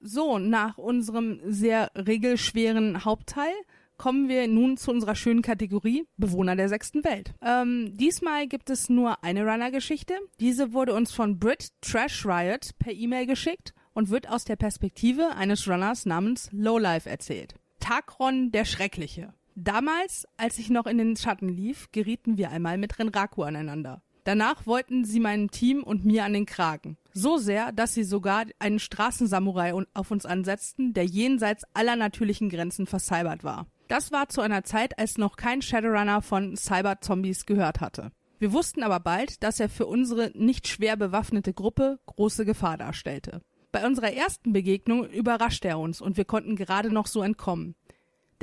[0.00, 3.52] So, nach unserem sehr regelschweren Hauptteil
[3.96, 7.34] kommen wir nun zu unserer schönen Kategorie Bewohner der sechsten Welt.
[7.42, 10.14] Ähm, diesmal gibt es nur eine Runner-Geschichte.
[10.40, 15.36] Diese wurde uns von Brit Trash Riot per E-Mail geschickt und wird aus der Perspektive
[15.36, 17.54] eines Runners namens Lowlife erzählt.
[17.80, 19.34] Takron der Schreckliche.
[19.56, 24.02] Damals, als ich noch in den Schatten lief, gerieten wir einmal mit Renraku aneinander.
[24.24, 26.96] Danach wollten sie meinem Team und mir an den Kragen.
[27.12, 32.86] So sehr, dass sie sogar einen Straßensamurai auf uns ansetzten, der jenseits aller natürlichen Grenzen
[32.86, 33.66] vercybert war.
[33.88, 38.12] Das war zu einer Zeit, als noch kein Shadowrunner von Cyber-Zombies gehört hatte.
[38.38, 43.40] Wir wussten aber bald, dass er für unsere nicht schwer bewaffnete Gruppe große Gefahr darstellte.
[43.72, 47.74] Bei unserer ersten Begegnung überraschte er uns und wir konnten gerade noch so entkommen.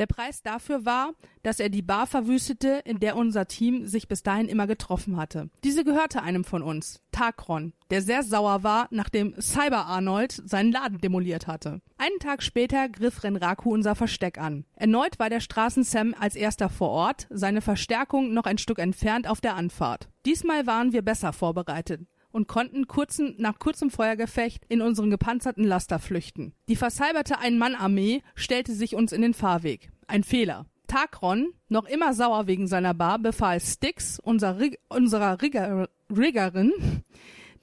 [0.01, 4.23] Der Preis dafür war, dass er die Bar verwüstete, in der unser Team sich bis
[4.23, 5.51] dahin immer getroffen hatte.
[5.63, 10.97] Diese gehörte einem von uns, Takron, der sehr sauer war, nachdem Cyber Arnold seinen Laden
[10.97, 11.81] demoliert hatte.
[11.99, 14.65] Einen Tag später griff Renraku unser Versteck an.
[14.73, 19.39] Erneut war der Straßen-Sam als erster vor Ort, seine Verstärkung noch ein Stück entfernt auf
[19.39, 20.09] der Anfahrt.
[20.25, 25.99] Diesmal waren wir besser vorbereitet und konnten kurzen, nach kurzem Feuergefecht in unseren gepanzerten Laster
[25.99, 26.53] flüchten.
[26.67, 29.91] Die versalberte Ein-Mann-Armee stellte sich uns in den Fahrweg.
[30.07, 30.65] Ein Fehler.
[30.87, 34.57] Takron, noch immer sauer wegen seiner Bar, befahl Styx, unser
[34.89, 36.73] unserer Rigger Riggerin,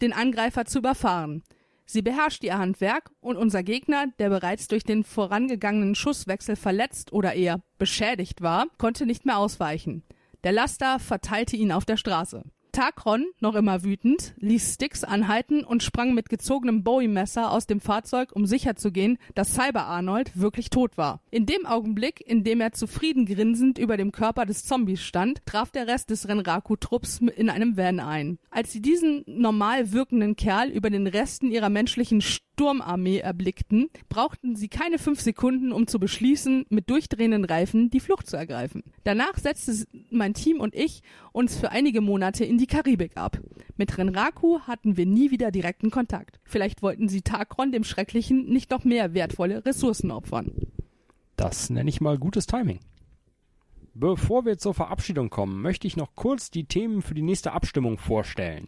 [0.00, 1.42] den Angreifer zu überfahren.
[1.84, 7.34] Sie beherrscht ihr Handwerk und unser Gegner, der bereits durch den vorangegangenen Schusswechsel verletzt oder
[7.34, 10.02] eher beschädigt war, konnte nicht mehr ausweichen.
[10.44, 12.44] Der Laster verteilte ihn auf der Straße.
[12.78, 18.30] Takron, noch immer wütend, ließ Styx anhalten und sprang mit gezogenem Bowie-Messer aus dem Fahrzeug,
[18.32, 21.20] um sicherzugehen, dass Cyber Arnold wirklich tot war.
[21.32, 25.72] In dem Augenblick, in dem er zufrieden grinsend über dem Körper des Zombies stand, traf
[25.72, 28.38] der Rest des Renraku-Trupps in einem Van ein.
[28.48, 32.20] Als sie diesen normal wirkenden Kerl über den Resten ihrer menschlichen
[32.58, 38.26] Sturmarmee erblickten, brauchten sie keine fünf Sekunden, um zu beschließen, mit durchdrehenden Reifen die Flucht
[38.26, 38.82] zu ergreifen.
[39.04, 43.38] Danach setzte mein Team und ich uns für einige Monate in die Karibik ab.
[43.76, 46.40] Mit Renraku hatten wir nie wieder direkten Kontakt.
[46.42, 50.50] Vielleicht wollten sie Takron dem Schrecklichen nicht noch mehr wertvolle Ressourcen opfern.
[51.36, 52.80] Das nenne ich mal gutes Timing.
[53.94, 57.98] Bevor wir zur Verabschiedung kommen, möchte ich noch kurz die Themen für die nächste Abstimmung
[57.98, 58.66] vorstellen.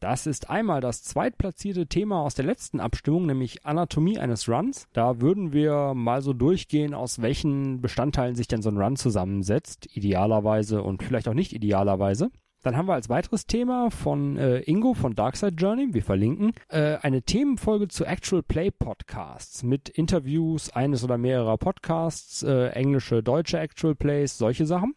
[0.00, 4.88] Das ist einmal das zweitplatzierte Thema aus der letzten Abstimmung, nämlich Anatomie eines Runs.
[4.92, 9.96] Da würden wir mal so durchgehen, aus welchen Bestandteilen sich denn so ein Run zusammensetzt,
[9.96, 12.30] idealerweise und vielleicht auch nicht idealerweise.
[12.62, 16.96] Dann haben wir als weiteres Thema von äh, Ingo von Darkside Journey, wir verlinken, äh,
[16.96, 23.60] eine Themenfolge zu Actual Play Podcasts mit Interviews eines oder mehrerer Podcasts, äh, englische, deutsche
[23.60, 24.94] Actual Plays, solche Sachen.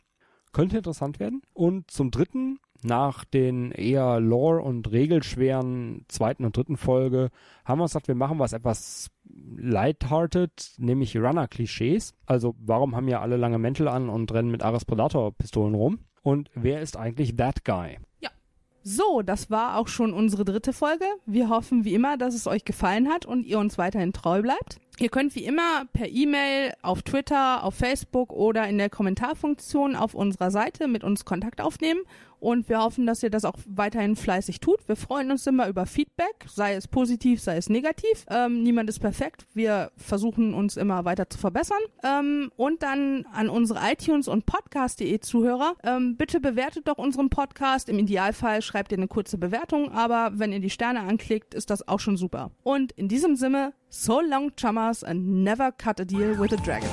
[0.51, 1.43] Könnte interessant werden.
[1.53, 7.29] Und zum dritten nach den eher lore- und regelschweren zweiten und dritten Folge
[7.65, 9.09] haben wir uns gedacht, wir machen was etwas
[9.57, 12.13] lighthearted, nämlich Runner-Klischees.
[12.25, 15.99] Also warum haben ja alle lange Mäntel an und rennen mit Ares Predator-Pistolen rum?
[16.21, 17.97] Und wer ist eigentlich that guy?
[18.19, 18.29] Ja.
[18.81, 21.05] So, das war auch schon unsere dritte Folge.
[21.25, 24.79] Wir hoffen wie immer, dass es euch gefallen hat und ihr uns weiterhin treu bleibt.
[24.99, 30.13] Ihr könnt wie immer per E-Mail, auf Twitter, auf Facebook oder in der Kommentarfunktion auf
[30.13, 32.01] unserer Seite mit uns Kontakt aufnehmen
[32.39, 34.87] und wir hoffen, dass ihr das auch weiterhin fleißig tut.
[34.87, 38.25] Wir freuen uns immer über Feedback, sei es positiv, sei es negativ.
[38.29, 39.45] Ähm, niemand ist perfekt.
[39.53, 41.79] Wir versuchen uns immer weiter zu verbessern.
[42.03, 47.89] Ähm, und dann an unsere iTunes und Podcast.de Zuhörer, ähm, bitte bewertet doch unseren Podcast.
[47.89, 51.87] Im Idealfall schreibt ihr eine kurze Bewertung, aber wenn ihr die Sterne anklickt, ist das
[51.87, 52.51] auch schon super.
[52.63, 56.89] Und in diesem Sinne, so long chummers and never cut a deal with a dragon.